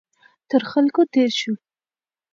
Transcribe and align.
تر 0.49 0.61
خلکو 0.71 1.01
تېر 1.13 1.29
شو. 1.39 1.53